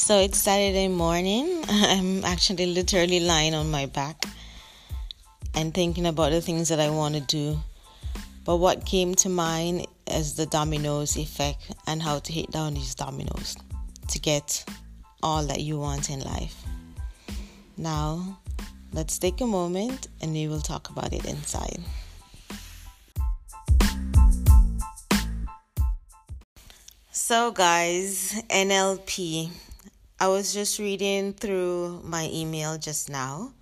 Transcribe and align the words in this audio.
So 0.00 0.18
it's 0.18 0.38
Saturday 0.38 0.88
morning. 0.88 1.62
I'm 1.68 2.24
actually 2.24 2.64
literally 2.64 3.20
lying 3.20 3.54
on 3.54 3.70
my 3.70 3.84
back 3.84 4.24
and 5.54 5.74
thinking 5.74 6.06
about 6.06 6.32
the 6.32 6.40
things 6.40 6.70
that 6.70 6.80
I 6.80 6.88
want 6.88 7.16
to 7.16 7.20
do. 7.20 7.60
But 8.46 8.56
what 8.56 8.86
came 8.86 9.14
to 9.16 9.28
mind 9.28 9.86
is 10.06 10.36
the 10.36 10.46
dominoes 10.46 11.18
effect 11.18 11.76
and 11.86 12.02
how 12.02 12.18
to 12.18 12.32
hit 12.32 12.50
down 12.50 12.74
these 12.74 12.94
dominoes 12.94 13.58
to 14.08 14.18
get 14.18 14.64
all 15.22 15.44
that 15.44 15.60
you 15.60 15.78
want 15.78 16.08
in 16.08 16.20
life. 16.20 16.64
Now, 17.76 18.38
let's 18.94 19.18
take 19.18 19.42
a 19.42 19.46
moment 19.46 20.08
and 20.22 20.32
we 20.32 20.48
will 20.48 20.62
talk 20.62 20.88
about 20.88 21.12
it 21.12 21.26
inside. 21.26 21.78
So, 27.12 27.52
guys, 27.52 28.42
NLP 28.48 29.50
I 30.22 30.28
was 30.28 30.52
just 30.52 30.78
reading 30.78 31.32
through 31.32 32.02
my 32.04 32.28
email 32.30 32.76
just 32.76 33.08
now 33.08 33.54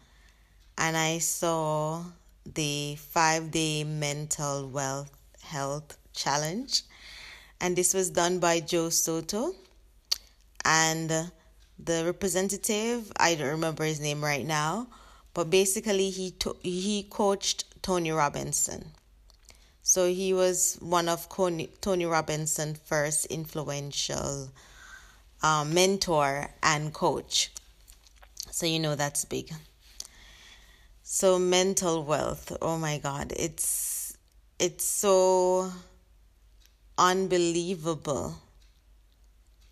and 0.76 0.96
I 0.96 1.18
saw 1.18 2.02
the 2.52 2.96
five 2.96 3.52
day 3.52 3.84
mental 3.84 4.68
wealth 4.68 5.12
health 5.40 5.96
challenge. 6.14 6.82
And 7.60 7.76
this 7.76 7.94
was 7.94 8.10
done 8.10 8.40
by 8.40 8.58
Joe 8.58 8.90
Soto. 8.90 9.54
And 10.64 11.30
the 11.78 12.02
representative, 12.04 13.12
I 13.20 13.36
don't 13.36 13.50
remember 13.50 13.84
his 13.84 14.00
name 14.00 14.24
right 14.24 14.44
now, 14.44 14.88
but 15.34 15.50
basically 15.50 16.10
he 16.10 16.32
to- 16.42 16.58
he 16.64 17.04
coached 17.04 17.66
Tony 17.82 18.10
Robinson. 18.10 18.94
So 19.84 20.08
he 20.08 20.34
was 20.34 20.76
one 20.80 21.08
of 21.08 21.28
Tony 21.28 22.04
Robinson's 22.04 22.80
first 22.84 23.26
influential 23.26 24.50
um, 25.42 25.74
mentor 25.74 26.50
and 26.62 26.92
coach. 26.92 27.50
So 28.50 28.66
you 28.66 28.78
know 28.78 28.94
that's 28.94 29.24
big. 29.24 29.52
So 31.02 31.38
mental 31.38 32.04
wealth, 32.04 32.56
oh 32.60 32.76
my 32.76 32.98
god, 32.98 33.32
it's 33.36 34.16
it's 34.58 34.84
so 34.84 35.72
unbelievable 36.98 38.34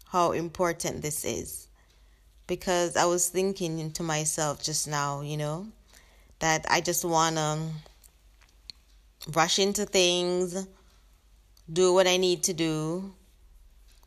how 0.09 0.33
important 0.33 1.03
this 1.03 1.25
is. 1.25 1.69
Because 2.47 2.97
I 2.97 3.05
was 3.07 3.29
thinking 3.29 3.91
to 3.93 4.03
myself 4.05 4.63
just 4.63 4.87
now, 4.87 5.21
you 5.21 5.37
know, 5.37 5.67
that 6.39 6.65
I 6.71 6.81
just 6.81 7.05
want 7.05 7.37
to 7.37 7.59
rush 9.33 9.59
into 9.59 9.85
things, 9.85 10.67
do 11.73 11.93
what 11.93 12.07
I 12.07 12.17
need 12.17 12.45
to 12.45 12.53
do 12.53 13.13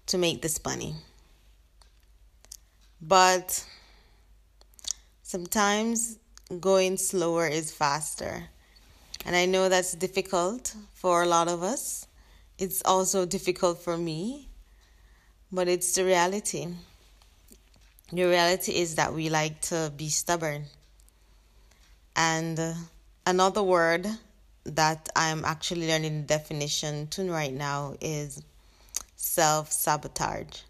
to 0.08 0.18
make 0.18 0.42
this 0.42 0.64
money. 0.64 0.96
But 3.02 3.66
sometimes 5.23 6.17
going 6.59 6.97
slower 6.97 7.47
is 7.47 7.72
faster. 7.72 8.50
And 9.25 9.36
I 9.36 9.45
know 9.45 9.69
that's 9.69 9.94
difficult 9.94 10.75
for 10.94 11.23
a 11.23 11.27
lot 11.27 11.47
of 11.47 11.64
us. 11.64 12.08
It's 12.58 12.81
also 12.83 13.25
difficult 13.25 13.81
for 13.81 13.97
me, 13.97 14.50
but 15.52 15.67
it's 15.67 15.94
the 15.94 16.03
reality. 16.03 16.67
The 18.11 18.23
reality 18.23 18.73
is 18.73 18.95
that 18.95 19.14
we 19.14 19.30
like 19.30 19.61
to 19.70 19.94
be 19.95 20.09
stubborn. 20.09 20.66
And 22.16 22.59
uh, 22.59 22.73
another 23.25 23.64
word 23.64 24.08
that 24.66 25.09
I'm 25.16 25.45
actually 25.45 25.88
learning 25.88 26.22
the 26.22 26.27
definition 26.27 27.08
to 27.08 27.31
right 27.31 27.53
now 27.53 27.95
is 28.02 28.42
self 29.16 29.72
sabotage. 29.72 30.61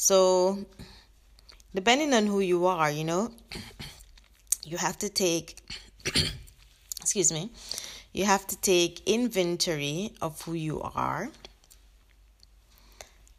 So, 0.00 0.64
depending 1.74 2.14
on 2.14 2.28
who 2.28 2.38
you 2.38 2.66
are, 2.66 2.88
you 2.88 3.02
know, 3.02 3.32
you 4.64 4.76
have 4.76 4.96
to 4.98 5.08
take, 5.08 5.58
excuse 7.00 7.32
me, 7.32 7.50
you 8.12 8.24
have 8.24 8.46
to 8.46 8.56
take 8.60 9.02
inventory 9.08 10.12
of 10.22 10.40
who 10.42 10.54
you 10.54 10.80
are 10.82 11.30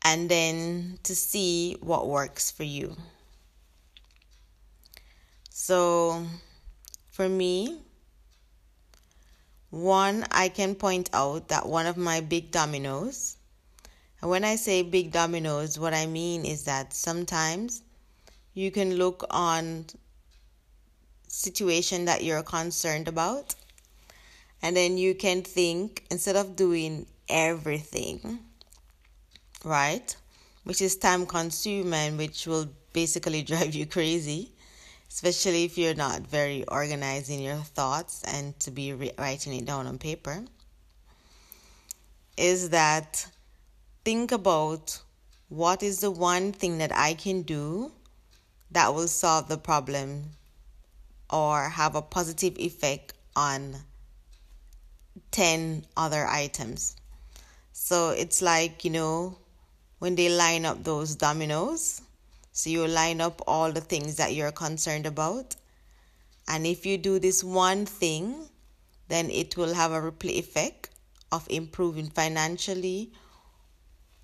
and 0.03 0.27
then 0.27 0.99
to 1.03 1.15
see 1.15 1.77
what 1.79 2.09
works 2.09 2.51
for 2.51 2.63
you. 2.63 2.93
So, 5.49 6.25
for 7.09 7.29
me, 7.29 7.79
one, 9.69 10.25
I 10.29 10.49
can 10.49 10.75
point 10.75 11.09
out 11.13 11.47
that 11.47 11.65
one 11.65 11.85
of 11.85 11.95
my 11.95 12.19
big 12.19 12.51
dominoes 12.51 13.37
and 14.21 14.29
when 14.29 14.43
I 14.43 14.55
say 14.55 14.81
big 14.81 15.11
dominoes, 15.11 15.79
what 15.79 15.93
I 15.93 16.05
mean 16.05 16.45
is 16.45 16.63
that 16.63 16.93
sometimes 16.93 17.81
you 18.53 18.71
can 18.71 18.95
look 18.95 19.25
on 19.29 19.85
situation 21.27 22.05
that 22.05 22.23
you're 22.23 22.43
concerned 22.43 23.07
about 23.07 23.55
and 24.61 24.75
then 24.75 24.97
you 24.97 25.15
can 25.15 25.41
think 25.41 26.03
instead 26.09 26.35
of 26.35 26.55
doing 26.55 27.05
everything 27.29 28.39
right 29.63 30.15
which 30.63 30.81
is 30.81 30.95
time 30.95 31.25
consuming 31.25 32.17
which 32.17 32.47
will 32.47 32.67
basically 32.93 33.43
drive 33.51 33.75
you 33.75 33.85
crazy 33.85 34.51
especially 35.07 35.63
if 35.63 35.77
you're 35.77 35.95
not 35.95 36.21
very 36.21 36.65
organized 36.67 37.29
in 37.29 37.39
your 37.39 37.55
thoughts 37.55 38.23
and 38.23 38.59
to 38.59 38.71
be 38.71 38.91
writing 39.17 39.53
it 39.53 39.65
down 39.65 39.85
on 39.85 39.97
paper 39.97 40.43
is 42.37 42.69
that 42.69 43.27
think 44.09 44.31
about 44.31 44.99
what 45.49 45.83
is 45.83 45.99
the 45.99 46.09
one 46.09 46.51
thing 46.51 46.79
that 46.79 46.91
I 46.91 47.13
can 47.13 47.43
do 47.43 47.91
that 48.71 48.91
will 48.95 49.07
solve 49.07 49.47
the 49.47 49.57
problem 49.59 50.31
or 51.29 51.69
have 51.69 51.93
a 51.93 52.01
positive 52.01 52.57
effect 52.57 53.13
on 53.35 53.75
10 55.29 55.85
other 55.95 56.25
items. 56.25 56.95
So 57.71 58.09
it's 58.09 58.41
like, 58.41 58.83
you 58.83 58.89
know, 58.89 59.37
when 59.99 60.15
they 60.15 60.35
line 60.35 60.65
up 60.65 60.83
those 60.83 61.13
dominoes, 61.13 62.01
so 62.51 62.71
you 62.71 62.87
line 62.87 63.21
up 63.21 63.43
all 63.45 63.71
the 63.71 63.79
things 63.79 64.15
that 64.15 64.33
you're 64.33 64.51
concerned 64.51 65.05
about. 65.05 65.55
And 66.47 66.65
if 66.65 66.83
you 66.83 66.97
do 66.97 67.19
this 67.19 67.43
one 67.43 67.85
thing, 67.85 68.49
then 69.07 69.29
it 69.29 69.55
will 69.55 69.75
have 69.75 69.91
a 69.91 70.01
ripple 70.01 70.31
effect 70.31 70.89
of 71.31 71.45
improving 71.51 72.09
financially 72.09 73.11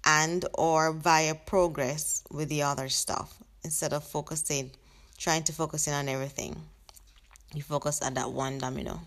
and 0.05 0.45
or 0.53 0.93
via 0.93 1.35
progress 1.35 2.23
with 2.31 2.49
the 2.49 2.63
other 2.63 2.89
stuff 2.89 3.37
instead 3.63 3.93
of 3.93 4.03
focusing 4.03 4.71
trying 5.17 5.43
to 5.43 5.53
focus 5.53 5.87
in 5.87 5.93
on 5.93 6.07
everything. 6.09 6.55
You 7.53 7.63
focus 7.63 8.01
on 8.01 8.15
that 8.15 8.31
one 8.31 8.57
domino. 8.57 8.99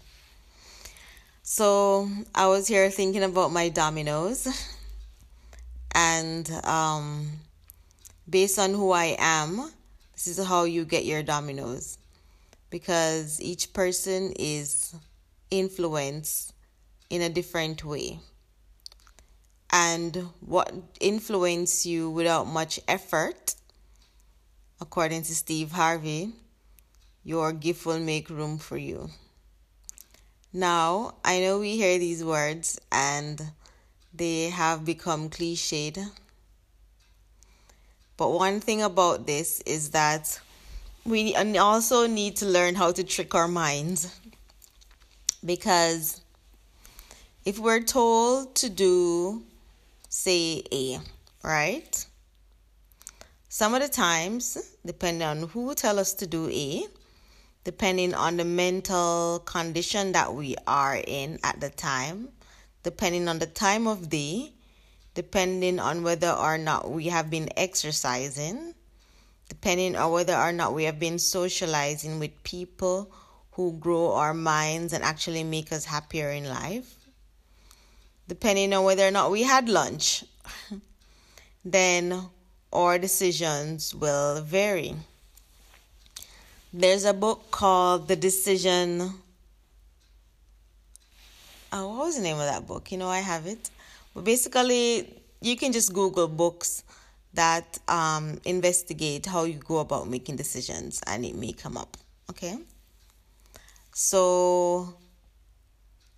So 1.42 2.08
i 2.34 2.46
was 2.46 2.68
here 2.68 2.90
thinking 2.90 3.22
about 3.22 3.50
my 3.50 3.70
dominoes 3.70 4.46
and 5.94 6.50
um, 6.64 7.26
based 8.28 8.58
on 8.58 8.74
who 8.74 8.92
i 8.92 9.16
am 9.18 9.70
this 10.12 10.26
is 10.26 10.44
how 10.46 10.64
you 10.64 10.84
get 10.84 11.06
your 11.06 11.22
dominoes 11.22 11.96
because 12.68 13.40
each 13.40 13.72
person 13.72 14.34
is 14.38 14.94
influenced 15.50 16.52
in 17.08 17.22
a 17.22 17.30
different 17.30 17.82
way 17.82 18.20
and 19.70 20.28
what 20.40 20.72
influence 21.00 21.84
you 21.84 22.10
without 22.10 22.46
much 22.46 22.80
effort 22.88 23.54
according 24.80 25.22
to 25.22 25.34
steve 25.34 25.72
harvey 25.72 26.32
your 27.24 27.52
gift 27.52 27.84
will 27.84 28.00
make 28.00 28.30
room 28.30 28.56
for 28.56 28.78
you. 28.78 29.10
Now 30.52 31.16
i 31.24 31.40
know 31.40 31.58
we 31.58 31.76
hear 31.76 31.98
these 31.98 32.24
words 32.24 32.80
and 32.90 33.52
they 34.14 34.48
have 34.48 34.84
become 34.84 35.28
cliched 35.28 36.10
but 38.16 38.30
one 38.30 38.60
thing 38.60 38.82
about 38.82 39.26
this 39.26 39.60
is 39.66 39.90
that 39.90 40.40
we 41.04 41.34
also 41.36 42.06
need 42.06 42.36
to 42.36 42.46
learn 42.46 42.74
how 42.74 42.92
to 42.92 43.04
trick 43.04 43.34
our 43.34 43.46
minds 43.46 44.18
because 45.44 46.20
if 47.44 47.58
we're 47.58 47.82
told 47.82 48.54
to 48.56 48.68
do 48.68 49.42
say 50.18 50.64
A, 50.72 50.98
right? 51.44 52.06
Some 53.48 53.72
of 53.72 53.82
the 53.82 53.88
times, 53.88 54.76
depending 54.84 55.22
on 55.22 55.48
who 55.48 55.74
tell 55.76 55.96
us 55.96 56.12
to 56.14 56.26
do 56.26 56.48
A, 56.48 56.82
depending 57.62 58.14
on 58.14 58.36
the 58.36 58.44
mental 58.44 59.40
condition 59.44 60.12
that 60.12 60.34
we 60.34 60.56
are 60.66 60.96
in 60.96 61.38
at 61.44 61.60
the 61.60 61.70
time, 61.70 62.30
depending 62.82 63.28
on 63.28 63.38
the 63.38 63.46
time 63.46 63.86
of 63.86 64.10
day, 64.10 64.52
depending 65.14 65.78
on 65.78 66.02
whether 66.02 66.30
or 66.30 66.58
not 66.58 66.90
we 66.90 67.06
have 67.06 67.30
been 67.30 67.48
exercising, 67.56 68.74
depending 69.48 69.94
on 69.94 70.10
whether 70.10 70.34
or 70.34 70.50
not 70.50 70.74
we 70.74 70.82
have 70.82 70.98
been 70.98 71.20
socializing 71.20 72.18
with 72.18 72.42
people 72.42 73.12
who 73.52 73.78
grow 73.78 74.14
our 74.14 74.34
minds 74.34 74.92
and 74.92 75.04
actually 75.04 75.44
make 75.44 75.70
us 75.72 75.84
happier 75.84 76.30
in 76.30 76.48
life, 76.48 76.97
depending 78.28 78.72
on 78.74 78.84
whether 78.84 79.06
or 79.06 79.10
not 79.10 79.30
we 79.30 79.42
had 79.42 79.68
lunch, 79.68 80.24
then 81.64 82.20
our 82.72 82.98
decisions 82.98 83.94
will 83.94 84.42
vary. 84.42 84.94
There's 86.72 87.04
a 87.04 87.14
book 87.14 87.50
called 87.50 88.08
The 88.08 88.16
Decision. 88.16 89.14
Oh, 91.72 91.88
what 91.88 91.98
was 92.06 92.16
the 92.16 92.22
name 92.22 92.36
of 92.36 92.44
that 92.44 92.66
book? 92.66 92.92
You 92.92 92.98
know, 92.98 93.08
I 93.08 93.20
have 93.20 93.46
it. 93.46 93.70
But 94.14 94.24
basically, 94.24 95.14
you 95.40 95.56
can 95.56 95.72
just 95.72 95.94
Google 95.94 96.28
books 96.28 96.84
that 97.34 97.78
um, 97.88 98.38
investigate 98.44 99.24
how 99.26 99.44
you 99.44 99.54
go 99.54 99.78
about 99.78 100.08
making 100.08 100.36
decisions 100.36 101.00
and 101.06 101.24
it 101.24 101.34
may 101.34 101.52
come 101.52 101.76
up. 101.76 101.96
Okay? 102.30 102.58
So 103.92 104.94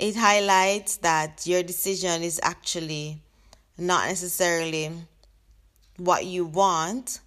it 0.00 0.16
highlights 0.16 0.96
that 0.98 1.46
your 1.46 1.62
decision 1.62 2.22
is 2.22 2.40
actually 2.42 3.20
not 3.76 4.08
necessarily 4.08 4.90
what 5.98 6.24
you 6.24 6.46
want, 6.46 7.20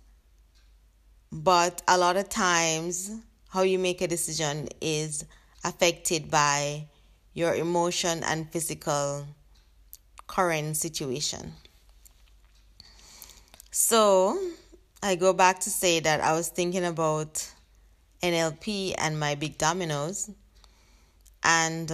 but 1.31 1.83
a 1.87 1.97
lot 1.97 2.17
of 2.17 2.29
times 2.29 3.11
how 3.49 3.61
you 3.61 3.77
make 3.77 4.01
a 4.01 4.07
decision 4.07 4.67
is 4.81 5.23
affected 5.63 6.31
by 6.31 6.87
your 7.35 7.53
emotion 7.53 8.23
and 8.23 8.51
physical 8.51 9.27
current 10.25 10.75
situation. 10.75 11.53
So, 13.69 14.39
I 15.03 15.13
go 15.15 15.31
back 15.33 15.59
to 15.59 15.69
say 15.69 15.99
that 15.99 16.21
I 16.21 16.33
was 16.33 16.49
thinking 16.49 16.85
about 16.85 17.47
NLP 18.23 18.95
and 18.97 19.19
my 19.19 19.35
big 19.35 19.59
dominoes, 19.59 20.31
and 21.43 21.91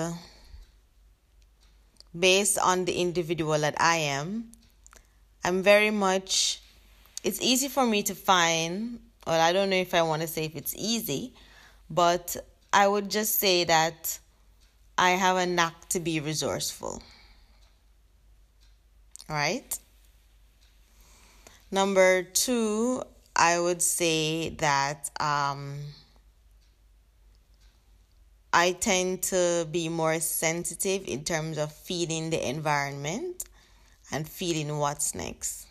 based 2.17 2.57
on 2.59 2.85
the 2.85 2.93
individual 2.93 3.57
that 3.59 3.79
I 3.79 3.97
am, 3.97 4.51
I'm 5.43 5.63
very 5.63 5.91
much, 5.91 6.61
it's 7.23 7.41
easy 7.41 7.67
for 7.67 7.85
me 7.85 8.03
to 8.03 8.15
find, 8.15 8.99
well, 9.25 9.39
I 9.39 9.53
don't 9.53 9.69
know 9.69 9.75
if 9.75 9.93
I 9.93 10.01
want 10.01 10.21
to 10.21 10.27
say 10.27 10.45
if 10.45 10.55
it's 10.55 10.75
easy, 10.77 11.33
but 11.89 12.35
I 12.73 12.87
would 12.87 13.09
just 13.09 13.39
say 13.39 13.63
that 13.63 14.19
I 14.97 15.11
have 15.11 15.37
a 15.37 15.45
knack 15.45 15.89
to 15.89 15.99
be 15.99 16.19
resourceful. 16.19 17.01
Right? 19.29 19.77
Number 21.71 22.23
two, 22.23 23.03
I 23.35 23.59
would 23.59 23.81
say 23.81 24.49
that 24.49 25.09
um, 25.19 25.77
I 28.51 28.71
tend 28.71 29.21
to 29.23 29.67
be 29.71 29.89
more 29.89 30.19
sensitive 30.19 31.07
in 31.07 31.23
terms 31.23 31.57
of 31.57 31.71
feeling 31.71 32.29
the 32.29 32.49
environment 32.49 33.45
and 34.11 34.27
feeling 34.27 34.77
what's 34.77 35.13
next. 35.13 35.67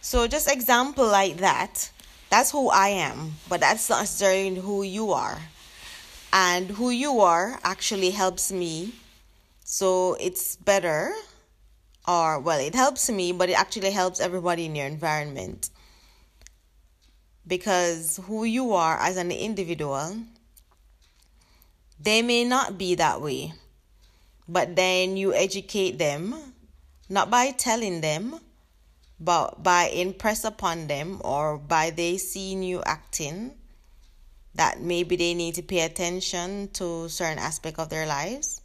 So, 0.00 0.26
just 0.26 0.50
example 0.50 1.06
like 1.06 1.38
that. 1.38 1.90
That's 2.30 2.52
who 2.52 2.70
I 2.70 2.88
am, 2.88 3.32
but 3.48 3.60
that's 3.60 3.90
not 3.90 4.00
necessarily 4.00 4.54
who 4.54 4.82
you 4.82 5.12
are. 5.12 5.38
And 6.32 6.70
who 6.70 6.90
you 6.90 7.20
are 7.20 7.58
actually 7.64 8.10
helps 8.10 8.52
me. 8.52 8.94
So, 9.64 10.14
it's 10.20 10.56
better 10.56 11.12
or 12.08 12.40
well 12.40 12.58
it 12.58 12.74
helps 12.74 13.10
me 13.10 13.30
but 13.32 13.50
it 13.50 13.58
actually 13.58 13.90
helps 13.90 14.20
everybody 14.20 14.64
in 14.64 14.74
your 14.74 14.86
environment 14.86 15.70
because 17.46 18.20
who 18.24 18.44
you 18.44 18.72
are 18.72 18.98
as 18.98 19.16
an 19.16 19.30
individual 19.30 20.16
they 22.02 22.22
may 22.22 22.44
not 22.44 22.78
be 22.78 22.94
that 22.94 23.20
way 23.20 23.52
but 24.48 24.74
then 24.74 25.16
you 25.16 25.34
educate 25.34 25.98
them 25.98 26.34
not 27.08 27.30
by 27.30 27.50
telling 27.52 28.00
them 28.00 28.40
but 29.18 29.62
by 29.62 29.84
impress 29.88 30.44
upon 30.44 30.86
them 30.86 31.20
or 31.24 31.58
by 31.58 31.90
they 31.90 32.16
seeing 32.16 32.62
you 32.62 32.82
acting 32.86 33.52
that 34.54 34.80
maybe 34.80 35.16
they 35.16 35.34
need 35.34 35.54
to 35.54 35.62
pay 35.62 35.80
attention 35.80 36.68
to 36.72 37.08
certain 37.08 37.38
aspect 37.38 37.78
of 37.78 37.88
their 37.88 38.06
lives 38.06 38.62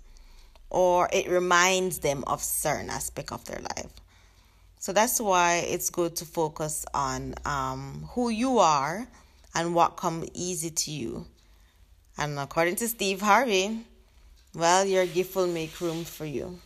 or 0.69 1.09
it 1.13 1.29
reminds 1.29 1.99
them 1.99 2.23
of 2.25 2.41
certain 2.41 2.89
aspect 2.89 3.31
of 3.31 3.43
their 3.45 3.59
life. 3.59 3.91
So 4.79 4.93
that's 4.93 5.19
why 5.19 5.65
it's 5.67 5.89
good 5.89 6.15
to 6.17 6.25
focus 6.25 6.85
on 6.93 7.35
um, 7.45 8.09
who 8.11 8.29
you 8.29 8.59
are 8.59 9.07
and 9.53 9.73
what 9.73 9.97
comes 9.97 10.29
easy 10.33 10.69
to 10.69 10.91
you. 10.91 11.25
And 12.17 12.39
according 12.39 12.77
to 12.77 12.88
Steve 12.88 13.21
Harvey, 13.21 13.85
well, 14.53 14.85
your 14.85 15.06
gift 15.06 15.35
will 15.35 15.47
make 15.47 15.79
room 15.81 16.06
for 16.06 16.25
you. 16.25 16.59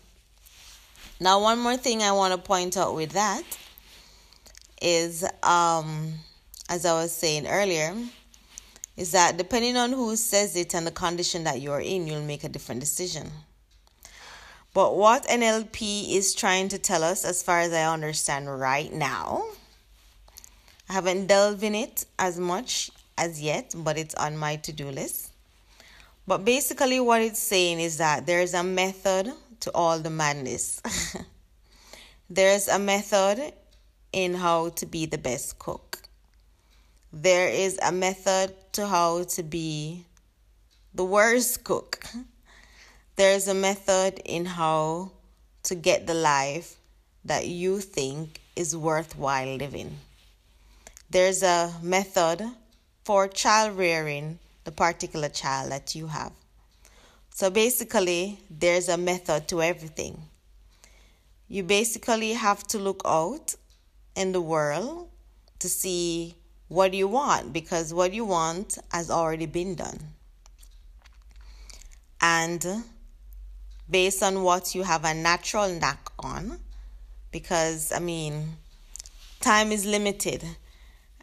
Now, 1.19 1.41
one 1.41 1.59
more 1.59 1.75
thing 1.75 2.03
I 2.03 2.11
want 2.11 2.33
to 2.33 2.39
point 2.39 2.77
out 2.77 2.95
with 2.95 3.11
that 3.11 3.43
is, 4.81 5.23
um, 5.43 6.13
as 6.69 6.85
I 6.85 6.93
was 6.93 7.11
saying 7.11 7.47
earlier, 7.47 7.95
is 8.95 9.11
that 9.11 9.37
depending 9.37 9.75
on 9.75 9.91
who 9.91 10.15
says 10.15 10.55
it 10.55 10.75
and 10.75 10.85
the 10.85 10.91
condition 10.91 11.45
that 11.45 11.61
you're 11.61 11.79
in, 11.79 12.05
you'll 12.05 12.21
make 12.21 12.43
a 12.43 12.49
different 12.49 12.79
decision. 12.79 13.31
But 14.73 14.95
what 14.95 15.25
NLP 15.25 16.15
is 16.15 16.35
trying 16.35 16.69
to 16.69 16.77
tell 16.77 17.03
us, 17.03 17.25
as 17.25 17.41
far 17.41 17.59
as 17.59 17.73
I 17.73 17.91
understand 17.91 18.59
right 18.59 18.93
now, 18.93 19.45
I 20.87 20.93
haven't 20.93 21.27
delved 21.27 21.63
in 21.63 21.75
it 21.75 22.05
as 22.19 22.39
much 22.39 22.91
as 23.17 23.41
yet, 23.41 23.73
but 23.75 23.97
it's 23.97 24.15
on 24.15 24.37
my 24.37 24.57
to 24.57 24.71
do 24.71 24.89
list. 24.89 25.31
But 26.29 26.45
basically, 26.45 26.99
what 26.99 27.23
it's 27.23 27.39
saying 27.39 27.79
is 27.79 27.97
that 27.97 28.27
there's 28.27 28.53
a 28.53 28.63
method 28.63 29.33
to 29.61 29.71
all 29.73 29.97
the 29.97 30.11
madness. 30.11 30.79
there's 32.29 32.67
a 32.67 32.77
method 32.77 33.51
in 34.13 34.35
how 34.35 34.69
to 34.69 34.85
be 34.85 35.07
the 35.07 35.17
best 35.17 35.57
cook. 35.57 36.03
There 37.11 37.49
is 37.49 37.79
a 37.81 37.91
method 37.91 38.53
to 38.73 38.85
how 38.85 39.23
to 39.23 39.41
be 39.41 40.05
the 40.93 41.03
worst 41.03 41.63
cook. 41.63 42.05
There's 43.15 43.47
a 43.47 43.55
method 43.55 44.21
in 44.23 44.45
how 44.45 45.13
to 45.63 45.73
get 45.73 46.05
the 46.05 46.13
life 46.13 46.75
that 47.25 47.47
you 47.47 47.79
think 47.79 48.39
is 48.55 48.77
worthwhile 48.77 49.55
living. 49.55 49.97
There's 51.09 51.41
a 51.41 51.73
method 51.81 52.47
for 53.03 53.27
child 53.27 53.79
rearing 53.79 54.37
the 54.69 54.75
particular 54.75 55.29
child 55.29 55.71
that 55.71 55.95
you 55.95 56.05
have. 56.05 56.31
So 57.31 57.49
basically, 57.49 58.39
there's 58.51 58.87
a 58.87 58.97
method 58.97 59.47
to 59.47 59.63
everything. 59.63 60.21
You 61.47 61.63
basically 61.63 62.33
have 62.33 62.67
to 62.67 62.77
look 62.77 63.01
out 63.03 63.55
in 64.15 64.31
the 64.31 64.41
world 64.41 65.09
to 65.57 65.67
see 65.67 66.35
what 66.67 66.93
you 66.93 67.07
want 67.07 67.51
because 67.51 67.95
what 67.95 68.13
you 68.13 68.25
want 68.25 68.77
has 68.91 69.09
already 69.09 69.47
been 69.47 69.73
done. 69.73 69.99
And 72.21 72.63
based 73.89 74.21
on 74.21 74.43
what 74.43 74.75
you 74.75 74.83
have 74.83 75.03
a 75.03 75.15
natural 75.15 75.67
knack 75.73 76.11
on 76.19 76.59
because 77.31 77.91
I 77.91 77.97
mean 77.97 78.57
time 79.41 79.71
is 79.71 79.83
limited 79.87 80.43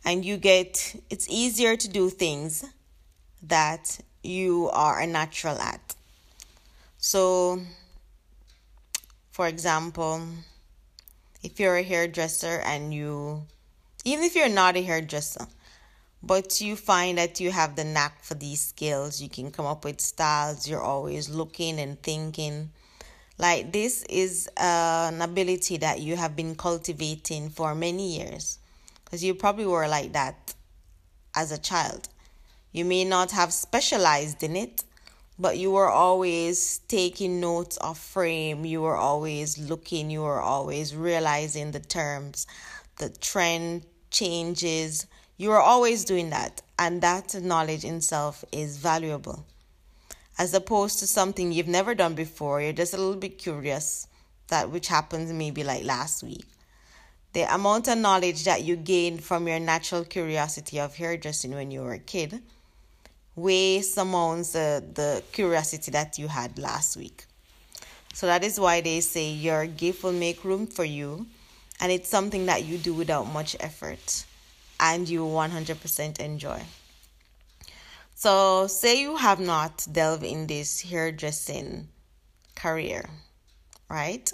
and 0.05 0.25
you 0.25 0.37
get 0.37 0.97
it's 1.11 1.29
easier 1.29 1.77
to 1.77 1.89
do 1.89 2.11
things 2.11 2.65
that 3.49 3.99
you 4.23 4.71
are 4.73 5.01
a 5.01 5.07
natural 5.07 5.59
at. 5.59 5.95
So 6.99 7.61
for 9.31 9.47
example, 9.47 10.23
if 11.43 11.61
you're 11.61 11.77
a 11.77 11.83
hairdresser 11.83 12.63
and 12.65 12.95
you 12.95 13.43
even 14.05 14.25
if 14.25 14.35
you're 14.35 14.49
not 14.49 14.77
a 14.77 14.83
hairdresser, 14.83 15.47
but 16.23 16.61
you 16.61 16.75
find 16.75 17.19
that 17.19 17.39
you 17.39 17.51
have 17.51 17.77
the 17.77 17.85
knack 17.85 18.23
for 18.23 18.35
these 18.35 18.61
skills. 18.61 19.21
You 19.21 19.29
can 19.29 19.51
come 19.51 19.67
up 19.67 19.85
with 19.85 20.01
styles. 20.01 20.69
You're 20.69 20.83
always 20.83 21.29
looking 21.29 21.79
and 21.79 22.03
thinking. 22.03 22.71
Like 23.39 23.73
this 23.73 24.05
is 24.05 24.49
uh, 24.57 25.11
an 25.13 25.21
ability 25.21 25.77
that 25.79 26.01
you 26.01 26.17
have 26.17 26.35
been 26.35 26.55
cultivating 26.55 27.51
for 27.51 27.75
many 27.75 28.19
years 28.19 28.59
because 29.05 29.23
you 29.23 29.35
probably 29.35 29.67
were 29.67 29.87
like 29.87 30.15
that 30.15 30.55
as 31.35 31.53
a 31.53 31.59
child. 31.59 32.09
You 32.77 32.85
may 32.85 33.05
not 33.05 33.31
have 33.31 33.53
specialized 33.53 34.43
in 34.43 34.55
it, 34.55 34.85
but 35.39 35.57
you 35.57 35.71
were 35.71 35.89
always 35.89 36.79
taking 36.89 37.41
notes 37.41 37.79
of 37.79 37.97
frame. 37.97 38.67
You 38.67 38.83
were 38.83 38.99
always 38.99 39.57
looking. 39.57 40.11
You 40.11 40.21
were 40.21 40.43
always 40.43 40.95
realizing 40.95 41.71
the 41.71 41.81
terms, 41.81 42.47
the 42.99 43.09
trend 43.09 43.87
changes 44.11 45.07
you 45.39 45.51
were 45.51 45.61
always 45.61 46.07
doing 46.07 46.31
that, 46.31 46.63
and 46.79 47.03
that 47.03 47.35
knowledge 47.43 47.85
in 47.85 48.01
self 48.01 48.43
is 48.53 48.79
valuable. 48.79 49.45
As 50.39 50.55
opposed 50.55 50.99
to 51.01 51.07
something 51.07 51.53
you've 51.53 51.69
never 51.69 51.95
done 51.95 52.15
before, 52.15 52.63
you're 52.63 52.73
just 52.73 52.95
a 52.95 52.99
little 52.99 53.21
bit 53.21 53.39
curious, 53.39 54.09
that 54.49 54.71
which 54.71 54.89
happens 54.89 55.31
maybe 55.33 55.63
like 55.63 55.85
last 55.85 56.23
week. 56.23 56.47
The 57.35 57.43
amount 57.55 57.89
of 57.89 57.99
knowledge 57.99 58.45
that 58.45 58.65
you 58.65 58.77
gained 58.77 59.23
from 59.25 59.47
your 59.47 59.61
natural 59.61 60.05
curiosity 60.05 60.81
of 60.81 60.97
hairdressing 60.97 61.55
when 61.55 61.71
you 61.71 61.83
were 61.83 61.93
a 61.93 61.99
kid 61.99 62.43
way 63.37 63.83
surmounts 63.83 64.53
the, 64.53 64.83
the 64.95 65.23
curiosity 65.33 65.91
that 65.93 66.19
you 66.19 66.27
had 66.27 66.59
last 66.59 66.97
week. 66.97 67.27
So 68.15 68.27
that 68.27 68.43
is 68.43 68.59
why 68.59 68.81
they 68.81 69.01
say 69.01 69.31
your 69.31 69.67
gift 69.67 70.03
will 70.03 70.13
make 70.13 70.43
room 70.43 70.67
for 70.67 70.85
you 70.85 71.27
and 71.81 71.93
it's 71.93 72.09
something 72.09 72.47
that 72.47 72.65
you 72.65 72.79
do 72.79 72.95
without 72.95 73.25
much 73.25 73.55
effort 73.61 74.25
and 74.81 75.09
you 75.09 75.21
100% 75.21 76.19
enjoy. 76.19 76.63
So, 78.15 78.67
say 78.67 79.03
you 79.03 79.17
have 79.17 79.41
not 79.41 79.87
delved 79.93 80.25
in 80.25 80.47
this 80.47 80.81
hairdressing 80.81 81.89
career, 82.55 83.11
right? 83.91 84.33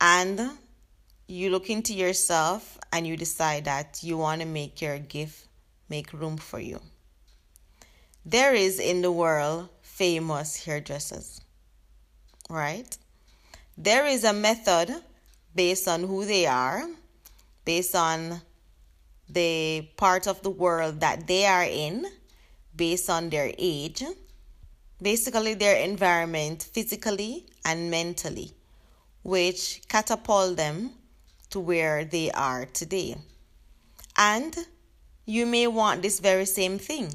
And 0.00 0.52
you 1.26 1.50
look 1.50 1.68
into 1.68 1.92
yourself 1.92 2.78
and 2.92 3.06
you 3.06 3.16
decide 3.18 3.66
that 3.66 4.02
you 4.02 4.16
want 4.16 4.40
to 4.40 4.46
make 4.46 4.80
your 4.80 4.98
gift 4.98 5.45
make 5.88 6.12
room 6.12 6.36
for 6.36 6.60
you. 6.60 6.80
There 8.24 8.54
is 8.54 8.80
in 8.80 9.02
the 9.02 9.12
world 9.12 9.68
famous 9.82 10.64
hairdressers, 10.64 11.40
right? 12.50 12.96
There 13.78 14.06
is 14.06 14.24
a 14.24 14.32
method 14.32 14.94
based 15.54 15.86
on 15.86 16.04
who 16.04 16.24
they 16.24 16.46
are, 16.46 16.88
based 17.64 17.94
on 17.94 18.40
the 19.28 19.88
part 19.96 20.26
of 20.26 20.42
the 20.42 20.50
world 20.50 21.00
that 21.00 21.26
they 21.26 21.46
are 21.46 21.64
in, 21.64 22.06
based 22.74 23.08
on 23.08 23.30
their 23.30 23.52
age, 23.58 24.02
basically 25.00 25.54
their 25.54 25.76
environment 25.76 26.68
physically 26.72 27.46
and 27.64 27.90
mentally, 27.90 28.52
which 29.22 29.82
catapult 29.88 30.56
them 30.56 30.90
to 31.50 31.60
where 31.60 32.04
they 32.04 32.30
are 32.32 32.66
today. 32.66 33.16
And 34.16 34.56
you 35.26 35.44
may 35.44 35.66
want 35.66 36.02
this 36.02 36.20
very 36.20 36.46
same 36.46 36.78
thing. 36.78 37.12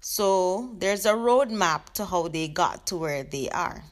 So 0.00 0.74
there's 0.78 1.04
a 1.04 1.12
roadmap 1.12 1.92
to 1.94 2.04
how 2.04 2.28
they 2.28 2.48
got 2.48 2.86
to 2.86 2.96
where 2.96 3.24
they 3.24 3.48
are. 3.50 3.84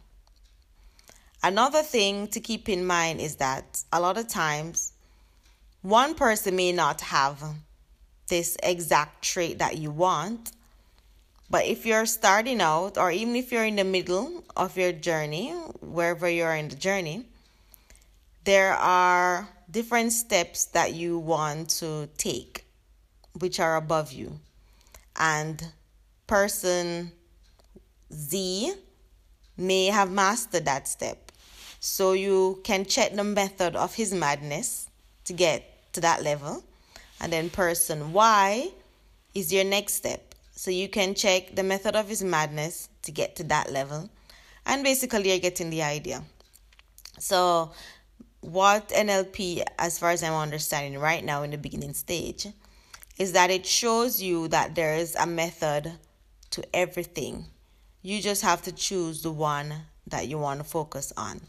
Another 1.43 1.83
thing 1.83 2.29
to 2.29 2.41
keep 2.41 2.69
in 2.69 2.87
mind 2.87 3.21
is 3.21 3.37
that 3.37 3.83
a 3.93 4.01
lot 4.01 4.17
of 4.17 4.29
times 4.29 4.93
one 5.83 6.15
person 6.15 6.55
may 6.55 6.71
not 6.71 7.01
have 7.01 7.43
this 8.29 8.57
exact 8.63 9.25
trait 9.25 9.59
that 9.59 9.77
you 9.77 9.91
want, 9.91 10.53
but 11.51 11.67
if 11.67 11.85
you're 11.85 12.07
starting 12.07 12.61
out, 12.61 12.97
or 12.97 13.11
even 13.11 13.35
if 13.35 13.51
you're 13.51 13.65
in 13.65 13.77
the 13.77 13.85
middle 13.85 14.45
of 14.57 14.77
your 14.79 14.93
journey, 14.93 15.51
wherever 15.81 16.29
you're 16.29 16.55
in 16.55 16.69
the 16.69 16.77
journey, 16.77 17.27
there 18.45 18.75
are 18.75 19.49
different 19.71 20.13
steps 20.13 20.67
that 20.67 20.95
you 20.95 21.19
want 21.19 21.69
to 21.71 22.09
take, 22.17 22.65
which 23.39 23.61
are 23.61 23.77
above 23.77 24.13
you. 24.13 24.41
And 25.17 25.73
person 26.27 27.13
Z 28.13 28.75
may 29.57 29.87
have 29.87 30.11
mastered 30.11 30.65
that 30.65 30.89
step. 30.89 31.33
So 31.81 32.13
you 32.13 32.61
can 32.65 32.85
check 32.85 33.15
the 33.15 33.25
method 33.25 33.75
of 33.77 33.95
his 33.95 34.13
madness 34.13 34.89
to 35.25 35.33
get 35.33 35.93
to 35.95 36.01
that 36.01 36.23
level. 36.23 36.63
And 37.21 37.33
then 37.33 37.51
person 37.51 38.13
Y 38.13 38.69
is 39.35 39.53
your 39.53 39.65
next 39.65 39.95
step. 39.95 40.35
So 40.55 40.71
you 40.71 40.89
can 40.89 41.15
check 41.15 41.55
the 41.55 41.63
method 41.63 41.97
of 41.97 42.09
his 42.09 42.23
madness 42.23 42.89
to 43.03 43.13
get 43.13 43.37
to 43.37 43.45
that 43.45 43.73
level. 43.73 44.11
And 44.65 44.85
basically, 44.85 45.31
you're 45.31 45.39
getting 45.39 45.71
the 45.71 45.83
idea. 45.83 46.23
So, 47.19 47.73
what 48.41 48.91
NLP, 48.91 49.65
as 49.79 49.99
far 49.99 50.11
as 50.11 50.23
I'm 50.23 50.35
understanding 50.35 51.01
right 51.01 51.25
now 51.25 51.43
in 51.43 51.51
the 51.51 51.59
beginning 51.59 51.95
stage, 51.95 52.47
is 53.19 53.33
that 53.33 53.51
it 53.51 53.67
shows 53.67 54.23
you 54.23 54.49
that 54.49 54.75
there 54.75 54.95
is 54.95 55.15
a 55.17 55.27
method 55.27 55.93
to 56.51 56.65
everything. 56.75 57.47
You 58.03 58.21
just 58.21 58.43
have 58.43 58.63
to 58.63 58.73
choose 58.73 59.23
the 59.23 59.31
one 59.31 59.75
that 60.07 60.29
you 60.29 60.39
want 60.39 60.61
to 60.61 60.65
focus 60.65 61.13
on 61.17 61.41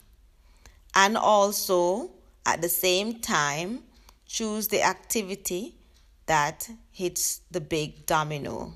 and 0.95 1.17
also 1.17 2.11
at 2.45 2.61
the 2.61 2.69
same 2.69 3.19
time 3.19 3.79
choose 4.27 4.67
the 4.67 4.83
activity 4.83 5.75
that 6.25 6.69
hits 6.91 7.41
the 7.51 7.61
big 7.61 8.05
domino 8.05 8.73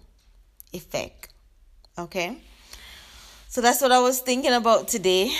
effect. 0.74 1.29
Okay? 1.98 2.38
So 3.48 3.62
that's 3.62 3.82
what 3.82 3.91
I 3.91 4.00
was 4.00 4.20
thinking 4.20 4.53
about 4.53 4.88
today 4.88 5.34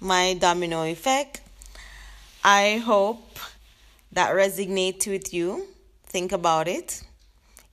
my 0.00 0.34
domino 0.34 0.84
effect. 0.84 1.40
I 2.44 2.80
hope 2.84 3.38
that 4.12 4.32
resonates 4.32 5.06
with 5.08 5.34
you. 5.34 5.66
Think 6.08 6.32
about 6.32 6.68
it. 6.68 7.02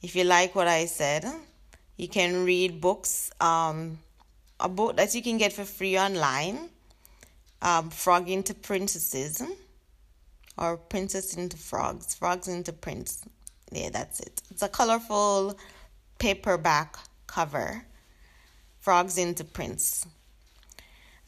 If 0.02 0.16
you 0.16 0.24
like 0.24 0.56
what 0.56 0.68
I 0.68 0.86
said, 0.86 1.26
you 1.98 2.08
can 2.08 2.46
read 2.46 2.82
books, 2.82 3.32
um, 3.40 4.00
a 4.60 4.70
book 4.70 4.98
that 4.98 5.16
you 5.16 5.22
can 5.22 5.38
get 5.38 5.54
for 5.54 5.64
free 5.64 5.98
online 5.98 6.70
um, 7.62 7.90
frog 7.90 8.30
into 8.30 8.54
princesses 8.54 9.42
or 10.58 10.78
princess 10.78 11.36
into 11.36 11.58
frogs, 11.58 12.14
frogs 12.14 12.48
into 12.48 12.72
prince. 12.72 13.24
Yeah, 13.72 13.90
that's 13.90 14.20
it. 14.20 14.42
It's 14.52 14.62
a 14.62 14.70
colorful 14.70 15.58
paperback 16.20 16.98
cover. 17.28 17.86
Frogs 18.80 19.18
into 19.18 19.44
Prince. 19.44 20.06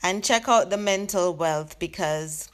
And 0.04 0.24
check 0.24 0.48
out 0.48 0.70
the 0.70 0.78
mental 0.78 1.34
wealth 1.34 1.80
because 1.80 2.50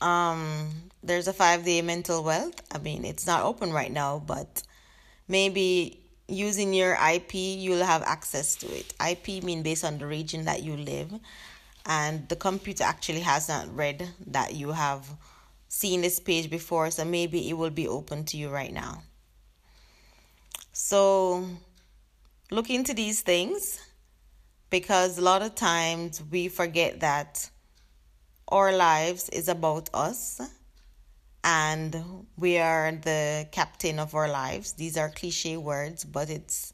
um 0.00 0.70
there's 1.02 1.28
a 1.28 1.32
5-day 1.32 1.82
mental 1.82 2.22
wealth. 2.24 2.62
I 2.74 2.78
mean, 2.78 3.04
it's 3.04 3.26
not 3.26 3.42
open 3.42 3.72
right 3.72 3.92
now, 3.92 4.22
but 4.26 4.62
maybe 5.28 6.00
using 6.28 6.72
your 6.72 6.96
IP, 7.12 7.34
you'll 7.34 7.84
have 7.84 8.02
access 8.02 8.56
to 8.56 8.66
it. 8.74 8.94
IP 9.06 9.44
mean 9.44 9.62
based 9.62 9.84
on 9.84 9.98
the 9.98 10.06
region 10.06 10.46
that 10.46 10.62
you 10.62 10.76
live 10.76 11.12
and 11.86 12.28
the 12.28 12.36
computer 12.36 12.84
actually 12.84 13.20
has 13.20 13.48
not 13.48 13.74
read 13.74 14.08
that 14.26 14.54
you 14.54 14.72
have 14.72 15.06
seen 15.68 16.00
this 16.00 16.20
page 16.20 16.48
before 16.48 16.90
so 16.90 17.04
maybe 17.04 17.48
it 17.48 17.54
will 17.54 17.70
be 17.70 17.88
open 17.88 18.24
to 18.24 18.36
you 18.36 18.48
right 18.48 18.72
now 18.72 19.02
so 20.72 21.44
look 22.50 22.70
into 22.70 22.94
these 22.94 23.20
things 23.20 23.80
because 24.70 25.18
a 25.18 25.22
lot 25.22 25.42
of 25.42 25.54
times 25.54 26.22
we 26.30 26.48
forget 26.48 27.00
that 27.00 27.50
our 28.48 28.72
lives 28.72 29.28
is 29.30 29.48
about 29.48 29.90
us 29.94 30.40
and 31.42 32.26
we 32.36 32.58
are 32.58 32.92
the 32.92 33.46
captain 33.52 33.98
of 33.98 34.14
our 34.14 34.28
lives. 34.28 34.72
These 34.72 34.96
are 34.96 35.10
cliche 35.10 35.56
words 35.56 36.04
but 36.04 36.30
it's 36.30 36.72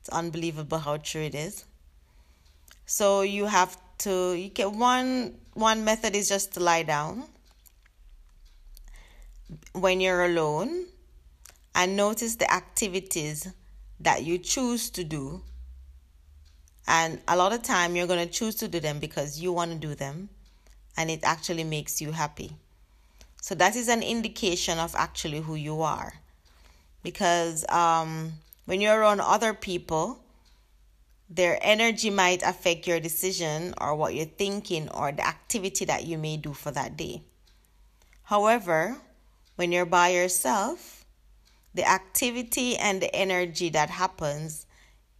it's 0.00 0.08
unbelievable 0.10 0.78
how 0.78 0.98
true 0.98 1.22
it 1.22 1.34
is. 1.34 1.64
So 2.86 3.22
you 3.22 3.46
have 3.46 3.76
to 3.98 4.34
you 4.34 4.50
can 4.50 4.78
one 4.78 5.34
one 5.54 5.84
method 5.84 6.14
is 6.14 6.28
just 6.28 6.54
to 6.54 6.60
lie 6.60 6.82
down 6.82 7.24
when 9.72 10.00
you're 10.00 10.24
alone 10.24 10.86
and 11.74 11.96
notice 11.96 12.36
the 12.36 12.52
activities 12.52 13.48
that 14.00 14.24
you 14.24 14.38
choose 14.38 14.90
to 14.90 15.04
do. 15.04 15.42
And 16.86 17.20
a 17.26 17.36
lot 17.36 17.52
of 17.52 17.62
time 17.62 17.96
you're 17.96 18.06
going 18.06 18.26
to 18.26 18.32
choose 18.32 18.56
to 18.56 18.68
do 18.68 18.78
them 18.78 18.98
because 18.98 19.40
you 19.40 19.52
want 19.52 19.72
to 19.72 19.78
do 19.78 19.94
them 19.94 20.28
and 20.96 21.10
it 21.10 21.20
actually 21.22 21.64
makes 21.64 22.00
you 22.00 22.12
happy 22.12 22.52
so 23.40 23.54
that 23.54 23.76
is 23.76 23.88
an 23.88 24.02
indication 24.02 24.78
of 24.78 24.94
actually 24.94 25.40
who 25.40 25.54
you 25.54 25.82
are 25.82 26.14
because 27.02 27.64
um, 27.68 28.32
when 28.64 28.80
you're 28.80 28.98
around 28.98 29.20
other 29.20 29.52
people 29.52 30.24
their 31.28 31.58
energy 31.62 32.10
might 32.10 32.42
affect 32.42 32.86
your 32.86 33.00
decision 33.00 33.74
or 33.80 33.94
what 33.94 34.14
you're 34.14 34.26
thinking 34.26 34.88
or 34.90 35.10
the 35.10 35.26
activity 35.26 35.84
that 35.84 36.04
you 36.04 36.18
may 36.18 36.36
do 36.36 36.52
for 36.52 36.70
that 36.70 36.96
day. 36.96 37.22
However, 38.24 38.98
when 39.56 39.72
you're 39.72 39.86
by 39.86 40.10
yourself, 40.10 41.04
the 41.74 41.88
activity 41.88 42.76
and 42.76 43.02
the 43.02 43.14
energy 43.14 43.68
that 43.70 43.90
happens 43.90 44.66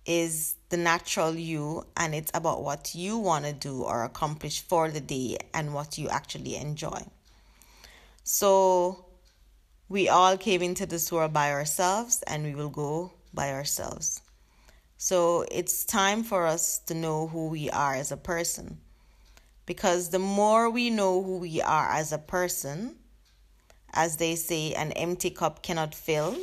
is 0.06 0.56
the 0.68 0.76
natural 0.76 1.34
you 1.34 1.86
and 1.96 2.14
it's 2.14 2.30
about 2.34 2.62
what 2.62 2.94
you 2.94 3.18
want 3.18 3.44
to 3.44 3.52
do 3.52 3.82
or 3.82 4.04
accomplish 4.04 4.60
for 4.60 4.90
the 4.90 5.00
day 5.00 5.38
and 5.52 5.72
what 5.72 5.96
you 5.98 6.08
actually 6.08 6.56
enjoy. 6.56 7.02
So, 8.22 9.06
we 9.88 10.08
all 10.08 10.36
came 10.36 10.62
into 10.62 10.86
this 10.86 11.12
world 11.12 11.32
by 11.32 11.52
ourselves 11.52 12.22
and 12.26 12.44
we 12.44 12.54
will 12.54 12.70
go 12.70 13.12
by 13.32 13.52
ourselves. 13.52 14.20
So 14.96 15.44
it's 15.50 15.84
time 15.84 16.22
for 16.22 16.46
us 16.46 16.78
to 16.86 16.94
know 16.94 17.26
who 17.26 17.48
we 17.48 17.68
are 17.68 17.94
as 17.94 18.10
a 18.10 18.16
person. 18.16 18.78
Because 19.66 20.10
the 20.10 20.18
more 20.18 20.70
we 20.70 20.90
know 20.90 21.22
who 21.22 21.38
we 21.38 21.60
are 21.60 21.90
as 21.90 22.12
a 22.12 22.18
person, 22.18 22.96
as 23.92 24.16
they 24.16 24.34
say, 24.34 24.72
an 24.74 24.92
empty 24.92 25.30
cup 25.30 25.62
cannot 25.62 25.94
fill 25.94 26.36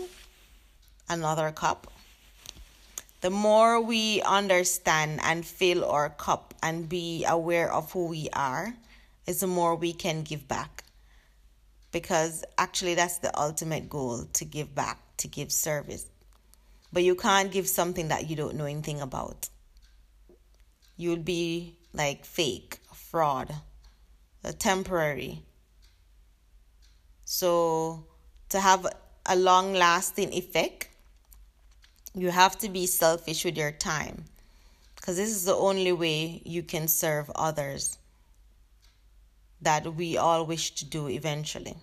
another 1.09 1.51
cup. 1.51 1.91
The 3.21 3.29
more 3.29 3.79
we 3.79 4.21
understand 4.23 5.19
and 5.23 5.45
fill 5.45 5.85
our 5.85 6.09
cup 6.09 6.55
and 6.63 6.89
be 6.89 7.23
aware 7.25 7.71
of 7.71 7.91
who 7.91 8.07
we 8.07 8.29
are, 8.33 8.73
is 9.27 9.41
the 9.41 9.47
more 9.47 9.75
we 9.75 9.93
can 9.93 10.23
give 10.23 10.47
back. 10.47 10.83
Because 11.91 12.43
actually, 12.57 12.95
that's 12.95 13.19
the 13.19 13.37
ultimate 13.39 13.89
goal 13.89 14.25
to 14.33 14.45
give 14.45 14.73
back, 14.73 14.99
to 15.17 15.27
give 15.27 15.51
service. 15.51 16.07
But 16.91 17.03
you 17.03 17.15
can't 17.15 17.51
give 17.51 17.67
something 17.67 18.07
that 18.07 18.27
you 18.29 18.35
don't 18.35 18.55
know 18.55 18.65
anything 18.65 19.01
about. 19.01 19.49
You'll 20.97 21.17
be 21.17 21.77
like 21.93 22.25
fake, 22.25 22.79
fraud, 22.93 23.53
temporary. 24.57 25.43
So, 27.25 28.07
to 28.49 28.59
have 28.59 28.87
a 29.25 29.35
long 29.35 29.73
lasting 29.73 30.33
effect, 30.33 30.89
you 32.13 32.29
have 32.29 32.57
to 32.59 32.69
be 32.69 32.85
selfish 32.85 33.45
with 33.45 33.57
your 33.57 33.71
time 33.71 34.25
because 34.95 35.17
this 35.17 35.29
is 35.29 35.45
the 35.45 35.55
only 35.55 35.91
way 35.91 36.41
you 36.45 36.61
can 36.61 36.87
serve 36.87 37.31
others 37.35 37.97
that 39.61 39.95
we 39.95 40.17
all 40.17 40.45
wish 40.45 40.71
to 40.71 40.85
do 40.85 41.07
eventually. 41.07 41.75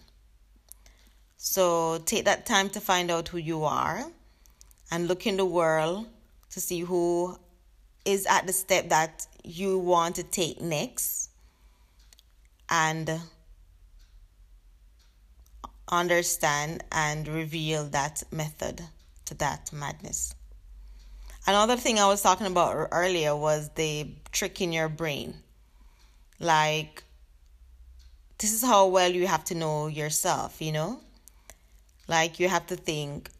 So 1.36 1.98
take 2.04 2.24
that 2.26 2.46
time 2.46 2.68
to 2.70 2.80
find 2.80 3.10
out 3.10 3.28
who 3.28 3.38
you 3.38 3.64
are 3.64 4.04
and 4.90 5.08
look 5.08 5.26
in 5.26 5.36
the 5.36 5.44
world 5.44 6.06
to 6.50 6.60
see 6.60 6.80
who 6.80 7.38
is 8.04 8.26
at 8.26 8.46
the 8.46 8.52
step 8.52 8.88
that 8.88 9.26
you 9.44 9.78
want 9.78 10.16
to 10.16 10.22
take 10.22 10.60
next 10.60 11.30
and 12.68 13.20
understand 15.90 16.84
and 16.92 17.26
reveal 17.28 17.84
that 17.84 18.22
method 18.30 18.82
to 19.28 19.34
that 19.34 19.72
madness. 19.72 20.34
Another 21.46 21.76
thing 21.76 21.98
I 21.98 22.06
was 22.06 22.20
talking 22.20 22.46
about 22.46 22.76
er, 22.76 22.88
earlier 22.92 23.34
was 23.34 23.70
the 23.74 24.10
trick 24.32 24.60
in 24.60 24.72
your 24.72 24.88
brain. 24.88 25.34
Like, 26.38 27.04
this 28.38 28.52
is 28.52 28.62
how 28.62 28.86
well 28.88 29.10
you 29.10 29.26
have 29.26 29.44
to 29.44 29.54
know 29.54 29.86
yourself, 29.86 30.60
you 30.60 30.72
know? 30.72 31.00
Like, 32.06 32.38
you 32.38 32.48
have 32.48 32.66
to 32.66 32.76
think, 32.76 33.30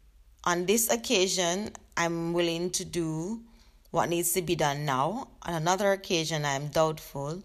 on 0.44 0.66
this 0.66 0.90
occasion, 0.90 1.72
I'm 1.96 2.32
willing 2.32 2.70
to 2.70 2.84
do 2.84 3.40
what 3.90 4.08
needs 4.08 4.32
to 4.32 4.42
be 4.42 4.56
done 4.56 4.84
now. 4.84 5.28
On 5.42 5.54
another 5.54 5.92
occasion, 5.92 6.44
I'm 6.44 6.68
doubtful. 6.68 7.42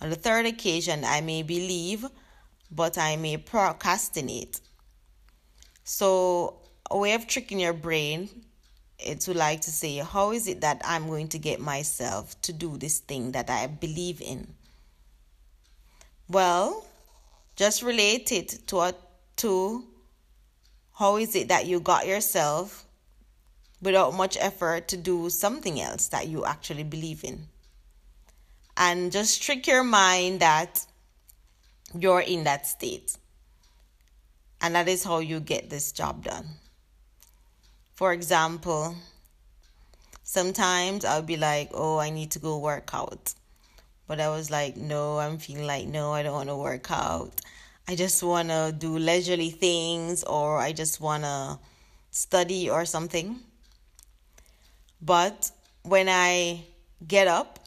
On 0.00 0.10
the 0.10 0.16
third 0.16 0.46
occasion, 0.46 1.04
I 1.04 1.20
may 1.20 1.42
believe, 1.42 2.06
but 2.70 2.96
I 2.98 3.16
may 3.16 3.36
procrastinate. 3.36 4.60
So, 5.84 6.61
a 6.92 6.98
way 6.98 7.14
of 7.14 7.26
tricking 7.26 7.58
your 7.58 7.72
brain 7.72 8.28
to 9.20 9.34
like 9.34 9.62
to 9.62 9.70
say, 9.70 9.96
how 9.98 10.30
is 10.30 10.46
it 10.46 10.60
that 10.60 10.80
I'm 10.84 11.08
going 11.08 11.28
to 11.28 11.38
get 11.38 11.58
myself 11.58 12.40
to 12.42 12.52
do 12.52 12.76
this 12.76 13.00
thing 13.00 13.32
that 13.32 13.50
I 13.50 13.66
believe 13.66 14.20
in? 14.20 14.46
Well, 16.28 16.86
just 17.56 17.82
relate 17.82 18.30
it 18.30 18.66
to 18.68 18.80
a, 18.80 18.94
to 19.36 19.84
how 20.94 21.16
is 21.16 21.34
it 21.34 21.48
that 21.48 21.66
you 21.66 21.80
got 21.80 22.06
yourself 22.06 22.84
without 23.80 24.14
much 24.14 24.36
effort 24.40 24.88
to 24.88 24.96
do 24.96 25.28
something 25.30 25.80
else 25.80 26.08
that 26.08 26.28
you 26.28 26.44
actually 26.44 26.84
believe 26.84 27.24
in. 27.24 27.48
And 28.76 29.10
just 29.10 29.42
trick 29.42 29.66
your 29.66 29.82
mind 29.82 30.40
that 30.40 30.86
you're 31.98 32.20
in 32.20 32.44
that 32.44 32.66
state. 32.66 33.16
And 34.60 34.76
that 34.76 34.88
is 34.88 35.02
how 35.02 35.18
you 35.18 35.40
get 35.40 35.68
this 35.68 35.90
job 35.90 36.24
done. 36.24 36.46
For 38.02 38.12
example, 38.12 38.96
sometimes 40.24 41.04
I'll 41.04 41.22
be 41.22 41.36
like, 41.36 41.70
oh, 41.72 41.98
I 41.98 42.10
need 42.10 42.32
to 42.32 42.40
go 42.40 42.58
work 42.58 42.90
out. 42.92 43.32
But 44.08 44.18
I 44.18 44.28
was 44.28 44.50
like, 44.50 44.76
no, 44.76 45.20
I'm 45.20 45.38
feeling 45.38 45.68
like, 45.68 45.86
no, 45.86 46.12
I 46.12 46.24
don't 46.24 46.32
want 46.32 46.48
to 46.48 46.56
work 46.56 46.90
out. 46.90 47.40
I 47.86 47.94
just 47.94 48.20
want 48.24 48.48
to 48.48 48.74
do 48.76 48.98
leisurely 48.98 49.50
things 49.50 50.24
or 50.24 50.58
I 50.58 50.72
just 50.72 51.00
want 51.00 51.22
to 51.22 51.60
study 52.10 52.68
or 52.68 52.86
something. 52.86 53.38
But 55.00 55.52
when 55.84 56.08
I 56.08 56.64
get 57.06 57.28
up 57.28 57.60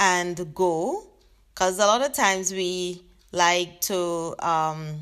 and 0.00 0.52
go, 0.52 1.06
because 1.54 1.78
a 1.78 1.86
lot 1.86 2.02
of 2.02 2.12
times 2.12 2.50
we 2.50 3.02
like 3.30 3.82
to 3.82 4.34
um, 4.40 4.96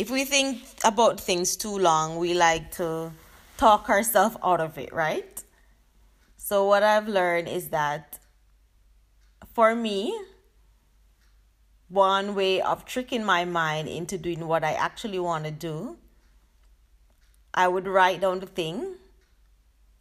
if 0.00 0.08
we 0.08 0.24
think 0.24 0.62
about 0.82 1.20
things 1.20 1.56
too 1.56 1.76
long, 1.76 2.16
we 2.16 2.32
like 2.32 2.70
to 2.70 3.12
talk 3.58 3.90
ourselves 3.90 4.34
out 4.42 4.58
of 4.58 4.78
it, 4.78 4.94
right? 4.94 5.44
So, 6.38 6.64
what 6.64 6.82
I've 6.82 7.06
learned 7.06 7.48
is 7.48 7.68
that 7.68 8.18
for 9.52 9.74
me, 9.74 10.18
one 11.88 12.34
way 12.34 12.62
of 12.62 12.86
tricking 12.86 13.22
my 13.22 13.44
mind 13.44 13.88
into 13.88 14.16
doing 14.16 14.48
what 14.48 14.64
I 14.64 14.72
actually 14.72 15.18
want 15.18 15.44
to 15.44 15.50
do, 15.50 15.98
I 17.52 17.68
would 17.68 17.86
write 17.86 18.22
down 18.22 18.40
the 18.40 18.46
thing 18.46 18.94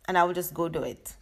and 0.08 0.18
I 0.18 0.24
would 0.24 0.36
just 0.36 0.54
go 0.54 0.70
do 0.70 0.84
it. 0.84 1.14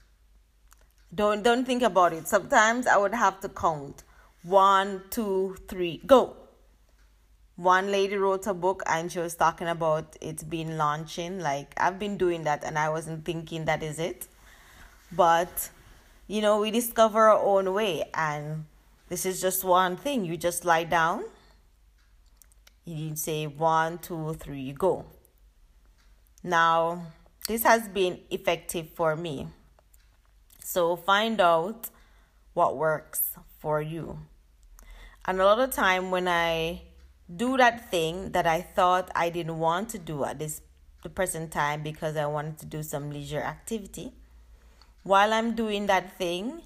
Don't 1.16 1.42
don't 1.42 1.66
think 1.66 1.82
about 1.82 2.14
it. 2.14 2.28
Sometimes 2.28 2.86
I 2.86 2.98
would 2.98 3.16
have 3.16 3.40
to 3.40 3.50
count 3.50 4.04
one, 4.44 5.02
two, 5.10 5.58
three, 5.68 6.00
go 6.06 6.47
one 7.58 7.92
lady 7.92 8.16
wrote 8.16 8.46
a 8.46 8.54
book 8.54 8.84
and 8.86 9.12
she 9.12 9.18
was 9.18 9.36
talking 9.36 9.68
about 9.68 10.16
it 10.22 10.48
being 10.48 10.78
launching. 10.78 11.40
Like 11.40 11.74
i've 11.78 12.00
been 12.00 12.16
doing 12.16 12.44
that 12.44 12.64
and 12.64 12.78
i 12.78 12.88
wasn't 12.88 13.26
thinking 13.26 13.66
that 13.66 13.84
is 13.84 14.00
it. 14.00 14.28
But 15.12 15.70
you 16.28 16.42
know 16.42 16.60
we 16.62 16.72
discover 16.72 17.28
our 17.28 17.44
own 17.44 17.74
way 17.74 18.10
and 18.14 18.66
this 19.10 19.26
is 19.26 19.42
just 19.42 19.64
one 19.64 19.98
thing. 19.98 20.24
You 20.24 20.38
just 20.38 20.66
lie 20.66 20.84
down. 20.84 21.26
You 22.86 23.16
say 23.16 23.48
one 23.48 23.98
two 23.98 24.36
three 24.36 24.72
go. 24.72 25.06
Now 26.44 27.08
this 27.48 27.64
has 27.64 27.88
been 27.88 28.20
effective 28.30 28.90
for 28.90 29.16
me. 29.16 29.48
So 30.64 30.96
find 30.96 31.42
out 31.42 31.90
what 32.54 32.78
works 32.78 33.32
for 33.58 33.82
you. 33.82 34.20
And 35.26 35.42
a 35.42 35.46
lot 35.46 35.60
of 35.60 35.72
time 35.72 36.12
when 36.12 36.28
i 36.28 36.82
do 37.34 37.58
that 37.58 37.92
thing 37.92 38.32
that 38.32 38.48
I 38.48 38.62
thought 38.62 39.12
I 39.16 39.30
didn't 39.30 39.60
want 39.60 39.90
to 39.90 40.00
do 40.00 40.24
at 40.24 40.40
this 40.40 40.62
the 41.04 41.10
present 41.10 41.52
time 41.52 41.84
because 41.84 42.18
I 42.18 42.26
wanted 42.26 42.58
to 42.60 42.66
do 42.66 42.82
some 42.84 43.12
leisure 43.12 43.42
activity. 43.42 44.14
While 45.04 45.32
I'm 45.32 45.56
doing 45.56 45.86
that 45.86 46.18
thing, 46.18 46.62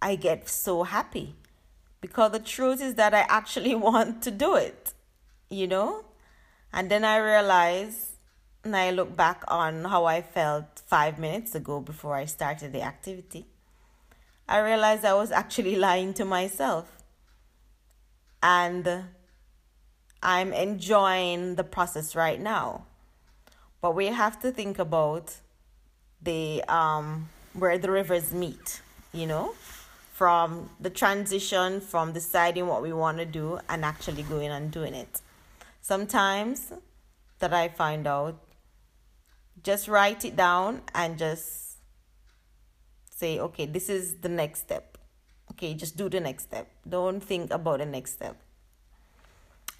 I 0.00 0.16
get 0.16 0.48
so 0.48 0.84
happy 0.84 1.34
because 2.00 2.32
the 2.32 2.38
truth 2.38 2.80
is 2.80 2.94
that 2.94 3.14
I 3.14 3.26
actually 3.28 3.74
want 3.88 4.22
to 4.22 4.30
do 4.30 4.54
it, 4.54 4.94
you 5.50 5.66
know? 5.66 6.04
And 6.72 6.90
then 6.90 7.04
I 7.04 7.16
realize 7.18 8.16
and 8.64 8.76
I 8.76 8.90
look 8.90 9.16
back 9.16 9.44
on 9.48 9.84
how 9.84 10.06
I 10.06 10.22
felt 10.22 10.82
five 10.86 11.18
minutes 11.18 11.54
ago 11.54 11.80
before 11.80 12.16
I 12.16 12.24
started 12.24 12.72
the 12.72 12.82
activity. 12.82 13.46
I 14.48 14.58
realized 14.58 15.04
I 15.04 15.14
was 15.14 15.30
actually 15.30 15.76
lying 15.88 16.14
to 16.14 16.24
myself. 16.24 17.04
And 18.42 19.04
I'm 20.26 20.52
enjoying 20.52 21.54
the 21.54 21.62
process 21.62 22.16
right 22.16 22.40
now. 22.40 22.84
But 23.80 23.94
we 23.94 24.06
have 24.06 24.40
to 24.40 24.50
think 24.50 24.80
about 24.80 25.36
the 26.20 26.64
um 26.64 27.28
where 27.52 27.78
the 27.78 27.90
rivers 27.90 28.32
meet, 28.34 28.82
you 29.12 29.26
know, 29.26 29.54
from 30.12 30.68
the 30.80 30.90
transition 30.90 31.80
from 31.80 32.12
deciding 32.12 32.66
what 32.66 32.82
we 32.82 32.92
want 32.92 33.18
to 33.18 33.24
do 33.24 33.60
and 33.68 33.84
actually 33.84 34.24
going 34.24 34.50
and 34.50 34.72
doing 34.72 34.94
it. 34.94 35.20
Sometimes 35.80 36.72
that 37.38 37.54
I 37.54 37.68
find 37.68 38.06
out, 38.08 38.36
just 39.62 39.86
write 39.86 40.24
it 40.24 40.34
down 40.34 40.82
and 40.92 41.16
just 41.16 41.76
say, 43.10 43.38
okay, 43.38 43.66
this 43.66 43.88
is 43.88 44.16
the 44.16 44.28
next 44.28 44.60
step. 44.60 44.98
Okay, 45.52 45.74
just 45.74 45.96
do 45.96 46.08
the 46.08 46.18
next 46.18 46.44
step. 46.44 46.68
Don't 46.88 47.20
think 47.22 47.52
about 47.52 47.78
the 47.78 47.86
next 47.86 48.14
step. 48.14 48.36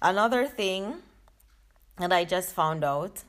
Another 0.01 0.45
thing 0.45 0.95
that 1.97 2.13
I 2.13 2.23
just 2.23 2.53
found 2.53 2.83
out 2.83 3.23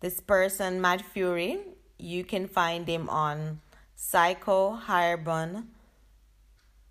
this 0.00 0.20
person, 0.20 0.80
Matt 0.80 1.02
Furey, 1.02 1.58
you 1.98 2.24
can 2.24 2.46
find 2.46 2.86
him 2.86 3.08
on 3.08 3.60
psychohybrid 3.98 5.64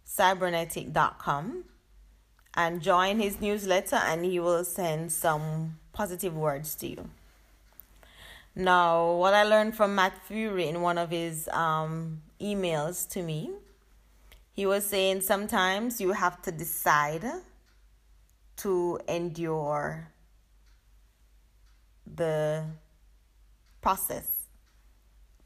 cybernetic.com 0.07 1.63
and 2.53 2.81
join 2.81 3.19
his 3.19 3.41
newsletter 3.41 3.97
and 3.97 4.23
he 4.23 4.39
will 4.39 4.63
send 4.63 5.11
some 5.11 5.77
positive 5.93 6.35
words 6.35 6.75
to 6.75 6.87
you. 6.87 7.09
Now, 8.55 9.13
what 9.13 9.33
I 9.33 9.43
learned 9.43 9.75
from 9.75 9.95
Matt 9.95 10.13
Furey 10.29 10.67
in 10.67 10.81
one 10.81 10.97
of 10.97 11.09
his 11.09 11.49
um, 11.49 12.21
emails 12.39 13.09
to 13.09 13.21
me, 13.21 13.51
he 14.53 14.65
was 14.65 14.85
saying 14.85 15.21
sometimes 15.21 15.99
you 15.99 16.13
have 16.13 16.41
to 16.43 16.51
decide 16.51 17.25
to 18.57 18.99
endure 19.07 20.07
the 22.05 22.65
process 23.81 24.47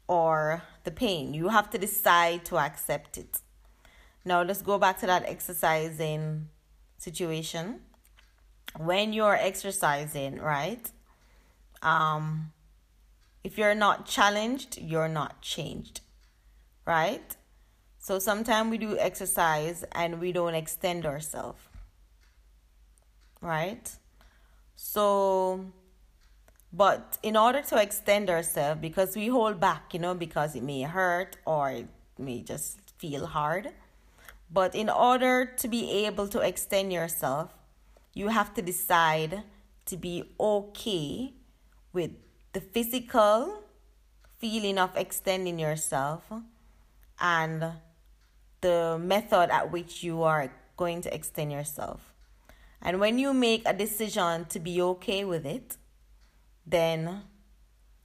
or 0.06 0.62
the 0.84 0.90
pain. 0.90 1.34
You 1.34 1.48
have 1.48 1.70
to 1.70 1.78
decide 1.78 2.44
to 2.46 2.58
accept 2.58 3.18
it. 3.18 3.40
Now, 4.24 4.42
let's 4.42 4.62
go 4.62 4.78
back 4.78 4.98
to 5.00 5.06
that 5.06 5.24
exercising 5.26 6.48
situation. 6.98 7.80
When 8.76 9.12
you're 9.12 9.36
exercising, 9.36 10.40
right? 10.40 10.90
Um, 11.82 12.52
if 13.42 13.56
you're 13.56 13.74
not 13.74 14.06
challenged, 14.06 14.78
you're 14.78 15.08
not 15.08 15.40
changed, 15.40 16.02
right? 16.86 17.36
So 17.98 18.18
sometimes 18.18 18.70
we 18.70 18.78
do 18.78 18.98
exercise 18.98 19.84
and 19.92 20.20
we 20.20 20.32
don't 20.32 20.54
extend 20.54 21.06
ourselves. 21.06 21.60
Right? 23.40 23.90
So 24.76 25.72
but 26.72 27.18
in 27.22 27.36
order 27.36 27.62
to 27.62 27.80
extend 27.80 28.30
ourselves, 28.30 28.80
because 28.80 29.16
we 29.16 29.26
hold 29.26 29.58
back, 29.58 29.92
you 29.92 29.98
know, 29.98 30.14
because 30.14 30.54
it 30.54 30.62
may 30.62 30.82
hurt 30.82 31.36
or 31.44 31.70
it 31.70 31.88
may 32.16 32.42
just 32.42 32.78
feel 32.98 33.26
hard. 33.26 33.70
But 34.52 34.74
in 34.74 34.88
order 34.88 35.44
to 35.44 35.68
be 35.68 36.06
able 36.06 36.28
to 36.28 36.40
extend 36.40 36.92
yourself, 36.92 37.52
you 38.14 38.28
have 38.28 38.54
to 38.54 38.62
decide 38.62 39.42
to 39.86 39.96
be 39.96 40.30
okay 40.38 41.34
with 41.92 42.12
the 42.52 42.60
physical 42.60 43.64
feeling 44.38 44.78
of 44.78 44.96
extending 44.96 45.58
yourself 45.58 46.30
and 47.20 47.72
the 48.60 48.98
method 49.00 49.50
at 49.50 49.72
which 49.72 50.02
you 50.02 50.22
are 50.22 50.52
going 50.76 51.00
to 51.02 51.14
extend 51.14 51.50
yourself. 51.52 52.09
And 52.82 53.00
when 53.00 53.18
you 53.18 53.34
make 53.34 53.62
a 53.66 53.74
decision 53.74 54.46
to 54.46 54.58
be 54.58 54.80
okay 54.80 55.24
with 55.24 55.44
it, 55.44 55.76
then, 56.66 57.22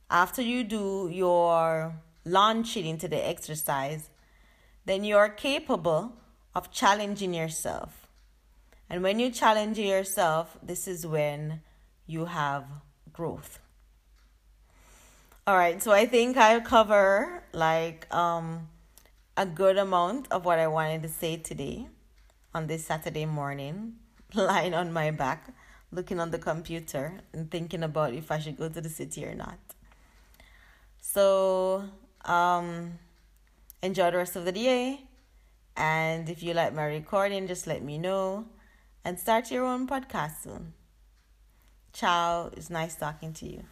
after 0.10 0.42
you 0.42 0.64
do 0.64 1.10
your 1.12 1.96
launching 2.26 2.86
into 2.86 3.08
the 3.08 3.28
exercise, 3.28 4.10
then 4.86 5.04
you 5.04 5.18
are 5.18 5.30
capable 5.30 6.14
of 6.54 6.72
challenging 6.72 7.34
yourself. 7.34 8.08
And 8.90 9.02
when 9.02 9.20
you 9.20 9.30
challenge 9.32 9.80
yourself, 9.80 10.58
this 10.62 10.88
is 10.88 11.08
when 11.08 11.62
you 12.06 12.26
have 12.26 12.66
growth. 13.12 13.60
All 15.48 15.56
right, 15.56 15.82
so 15.82 15.92
I 15.92 16.06
think 16.06 16.38
I'll 16.38 16.62
cover 16.62 17.44
like 17.54 18.12
um, 18.14 18.68
a 19.38 19.46
good 19.46 19.78
amount 19.78 20.32
of 20.32 20.44
what 20.46 20.60
I 20.60 20.68
wanted 20.68 21.04
to 21.04 21.10
say 21.10 21.38
today 21.38 21.88
on 22.54 22.68
this 22.68 22.86
Saturday 22.86 23.26
morning, 23.26 23.96
lying 24.50 24.74
on 24.74 24.92
my 24.92 25.12
back 25.12 25.54
looking 25.92 26.20
on 26.20 26.32
the 26.32 26.38
computer 26.38 27.14
and 27.34 27.50
thinking 27.50 27.84
about 27.84 28.14
if 28.14 28.32
I 28.32 28.40
should 28.40 28.58
go 28.58 28.70
to 28.70 28.82
the 28.82 28.90
city 28.90 29.26
or 29.26 29.34
not. 29.34 29.60
So, 31.00 31.86
um, 32.26 33.00
enjoy 33.82 34.12
the 34.12 34.18
rest 34.18 34.36
of 34.36 34.46
the 34.46 34.52
day. 34.52 35.02
And 35.78 36.30
if 36.30 36.44
you 36.44 36.54
like 36.54 36.74
my 36.74 36.86
recording, 36.86 37.48
just 37.48 37.68
let 37.68 37.84
me 37.84 37.98
know 37.98 38.46
and 39.04 39.20
start 39.20 39.52
your 39.52 39.66
own 39.66 39.88
podcast 39.88 40.44
soon. 40.44 40.74
Ciao. 41.94 42.52
It's 42.56 42.70
nice 42.70 42.96
talking 42.96 43.34
to 43.34 43.46
you. 43.46 43.64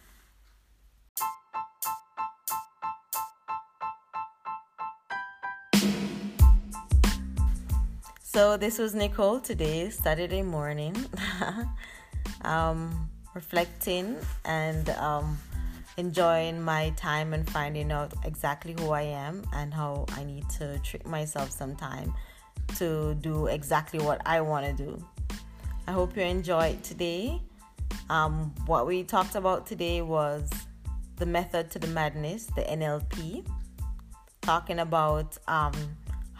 So, 8.34 8.56
this 8.56 8.80
was 8.80 8.96
Nicole 8.96 9.38
today, 9.38 9.90
Saturday 9.90 10.42
morning. 10.42 10.96
um, 12.42 13.08
reflecting 13.32 14.16
and 14.44 14.90
um, 14.90 15.38
enjoying 15.98 16.60
my 16.60 16.90
time 16.96 17.32
and 17.32 17.48
finding 17.48 17.92
out 17.92 18.12
exactly 18.24 18.74
who 18.76 18.90
I 18.90 19.02
am 19.02 19.44
and 19.52 19.72
how 19.72 20.06
I 20.16 20.24
need 20.24 20.50
to 20.58 20.80
treat 20.80 21.06
myself 21.06 21.52
sometime 21.52 22.12
to 22.74 23.14
do 23.20 23.46
exactly 23.46 24.00
what 24.00 24.20
I 24.26 24.40
want 24.40 24.66
to 24.66 24.72
do. 24.72 25.00
I 25.86 25.92
hope 25.92 26.16
you 26.16 26.24
enjoyed 26.24 26.82
today. 26.82 27.40
Um, 28.10 28.52
what 28.66 28.84
we 28.84 29.04
talked 29.04 29.36
about 29.36 29.64
today 29.64 30.02
was 30.02 30.50
the 31.18 31.26
method 31.26 31.70
to 31.70 31.78
the 31.78 31.86
madness, 31.86 32.46
the 32.46 32.62
NLP, 32.62 33.46
talking 34.40 34.80
about 34.80 35.38
um, 35.46 35.72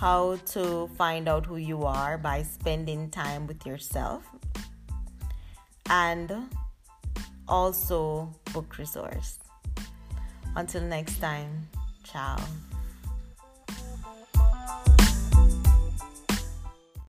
how 0.04 0.36
to 0.44 0.86
find 0.98 1.30
out 1.30 1.46
who 1.46 1.56
you 1.56 1.82
are 1.84 2.18
by 2.18 2.42
spending 2.42 3.08
time 3.08 3.46
with 3.46 3.64
yourself 3.64 4.22
and 5.88 6.30
also 7.48 8.30
book 8.52 8.76
resource. 8.76 9.38
Until 10.56 10.82
next 10.82 11.20
time, 11.20 11.68
ciao. 12.02 12.36